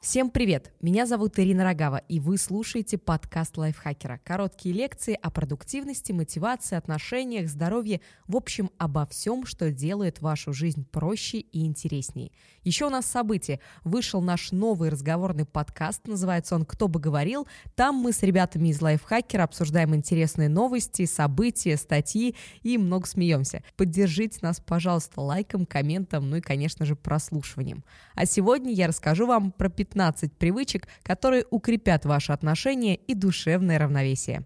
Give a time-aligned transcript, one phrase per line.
[0.00, 0.72] Всем привет!
[0.80, 4.18] Меня зовут Ирина Рогава, и вы слушаете подкаст лайфхакера.
[4.24, 10.86] Короткие лекции о продуктивности, мотивации, отношениях, здоровье, в общем, обо всем, что делает вашу жизнь
[10.90, 12.32] проще и интереснее.
[12.64, 13.60] Еще у нас событие.
[13.84, 17.46] Вышел наш новый разговорный подкаст, называется он «Кто бы говорил?».
[17.74, 23.62] Там мы с ребятами из лайфхакера обсуждаем интересные новости, события, статьи и много смеемся.
[23.76, 27.84] Поддержите нас, пожалуйста, лайком, комментом, ну и, конечно же, прослушиванием.
[28.14, 33.78] А сегодня я расскажу вам про 15 15 привычек, которые укрепят ваши отношения и душевное
[33.78, 34.44] равновесие.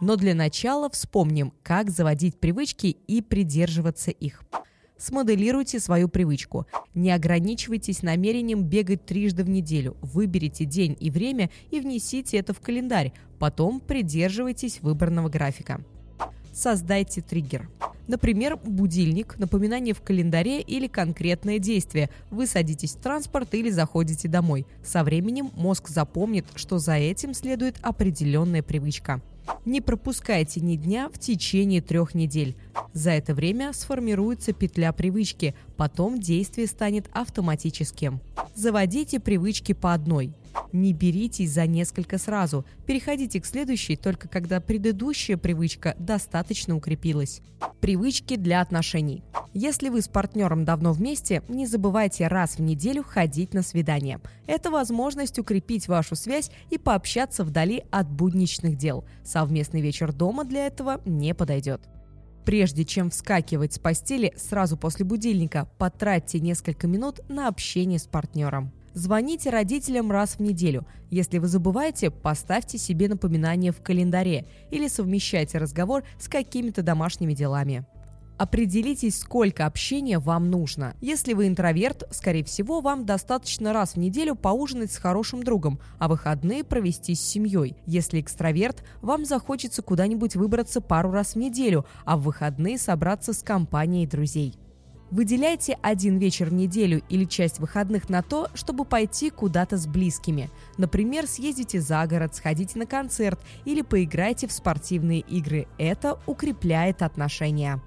[0.00, 4.42] Но для начала вспомним, как заводить привычки и придерживаться их.
[4.96, 6.66] Смоделируйте свою привычку.
[6.94, 9.96] Не ограничивайтесь намерением бегать трижды в неделю.
[10.00, 13.12] Выберите день и время и внесите это в календарь.
[13.38, 15.82] Потом придерживайтесь выбранного графика.
[16.52, 17.68] Создайте триггер.
[18.08, 22.10] Например, будильник, напоминание в календаре или конкретное действие.
[22.30, 24.66] Вы садитесь в транспорт или заходите домой.
[24.82, 29.20] Со временем мозг запомнит, что за этим следует определенная привычка.
[29.64, 32.56] Не пропускайте ни дня в течение трех недель.
[32.92, 38.20] За это время сформируется петля привычки, потом действие станет автоматическим.
[38.56, 40.32] Заводите привычки по одной.
[40.72, 42.64] Не беритесь за несколько сразу.
[42.86, 47.40] Переходите к следующей только когда предыдущая привычка достаточно укрепилась.
[47.80, 49.22] Привычки для отношений.
[49.52, 54.20] Если вы с партнером давно вместе, не забывайте раз в неделю ходить на свидание.
[54.46, 59.04] Это возможность укрепить вашу связь и пообщаться вдали от будничных дел.
[59.24, 61.80] Совместный вечер дома для этого не подойдет.
[62.44, 68.72] Прежде чем вскакивать с постели сразу после будильника, потратьте несколько минут на общение с партнером.
[68.94, 70.84] Звоните родителям раз в неделю.
[71.10, 77.86] Если вы забываете, поставьте себе напоминание в календаре или совмещайте разговор с какими-то домашними делами.
[78.40, 80.94] Определитесь, сколько общения вам нужно.
[81.02, 86.08] Если вы интроверт, скорее всего, вам достаточно раз в неделю поужинать с хорошим другом, а
[86.08, 87.76] выходные провести с семьей.
[87.84, 93.42] Если экстраверт, вам захочется куда-нибудь выбраться пару раз в неделю, а в выходные собраться с
[93.42, 94.54] компанией друзей.
[95.10, 100.48] Выделяйте один вечер в неделю или часть выходных на то, чтобы пойти куда-то с близкими.
[100.78, 105.66] Например, съездите за город, сходите на концерт или поиграйте в спортивные игры.
[105.78, 107.80] Это укрепляет отношения.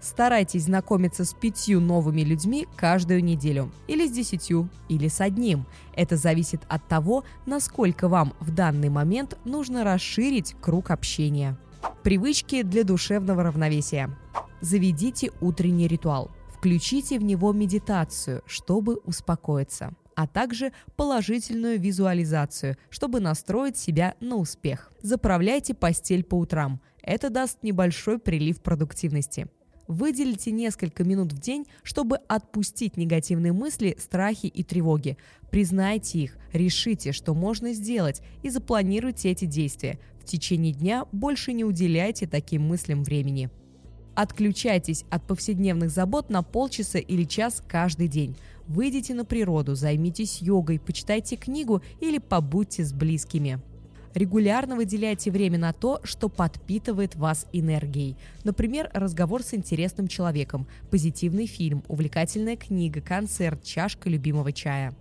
[0.00, 3.72] Старайтесь знакомиться с пятью новыми людьми каждую неделю.
[3.88, 5.66] Или с десятью, или с одним.
[5.96, 11.58] Это зависит от того, насколько вам в данный момент нужно расширить круг общения.
[12.02, 14.10] Привычки для душевного равновесия.
[14.60, 16.30] Заведите утренний ритуал.
[16.56, 24.90] Включите в него медитацию, чтобы успокоиться, а также положительную визуализацию, чтобы настроить себя на успех.
[25.02, 26.80] Заправляйте постель по утрам.
[27.02, 29.48] Это даст небольшой прилив продуктивности.
[29.88, 35.16] Выделите несколько минут в день, чтобы отпустить негативные мысли, страхи и тревоги.
[35.50, 39.98] Признайте их, решите, что можно сделать, и запланируйте эти действия.
[40.20, 43.48] В течение дня больше не уделяйте таким мыслям времени.
[44.14, 48.36] Отключайтесь от повседневных забот на полчаса или час каждый день.
[48.66, 53.58] Выйдите на природу, займитесь йогой, почитайте книгу или побудьте с близкими.
[54.14, 58.16] Регулярно выделяйте время на то, что подпитывает вас энергией.
[58.44, 64.94] Например, разговор с интересным человеком, позитивный фильм, увлекательная книга, концерт, чашка любимого чая.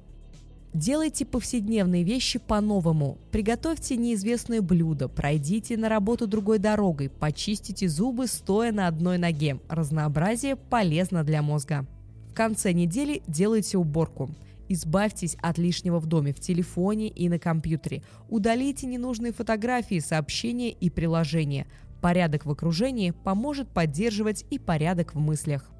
[0.73, 3.17] Делайте повседневные вещи по-новому.
[3.31, 9.59] Приготовьте неизвестное блюдо, пройдите на работу другой дорогой, почистите зубы, стоя на одной ноге.
[9.69, 11.87] Разнообразие полезно для мозга.
[12.29, 14.29] В конце недели делайте уборку.
[14.69, 18.03] Избавьтесь от лишнего в доме, в телефоне и на компьютере.
[18.29, 21.67] Удалите ненужные фотографии, сообщения и приложения.
[22.01, 25.71] Порядок в окружении поможет поддерживать и порядок в мыслях.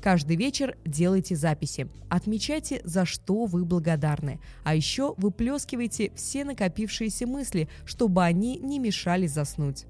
[0.00, 1.88] Каждый вечер делайте записи.
[2.08, 4.40] Отмечайте, за что вы благодарны.
[4.62, 9.86] А еще выплескивайте все накопившиеся мысли, чтобы они не мешали заснуть.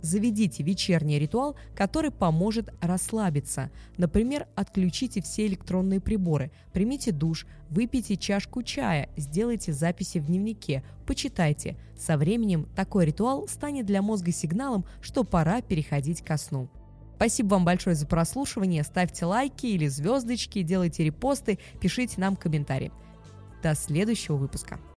[0.00, 3.70] Заведите вечерний ритуал, который поможет расслабиться.
[3.96, 11.76] Например, отключите все электронные приборы, примите душ, выпейте чашку чая, сделайте записи в дневнике, почитайте.
[11.98, 16.68] Со временем такой ритуал станет для мозга сигналом, что пора переходить ко сну.
[17.16, 18.84] Спасибо вам большое за прослушивание.
[18.84, 22.92] Ставьте лайки или звездочки, делайте репосты, пишите нам комментарии.
[23.60, 24.78] До следующего выпуска.